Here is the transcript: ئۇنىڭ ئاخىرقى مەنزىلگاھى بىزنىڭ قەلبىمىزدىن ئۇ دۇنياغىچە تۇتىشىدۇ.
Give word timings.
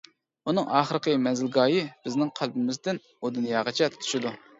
ئۇنىڭ 0.51 0.69
ئاخىرقى 0.77 1.11
مەنزىلگاھى 1.25 1.83
بىزنىڭ 2.07 2.31
قەلبىمىزدىن 2.39 3.01
ئۇ 3.03 3.33
دۇنياغىچە 3.37 3.91
تۇتىشىدۇ. 3.97 4.33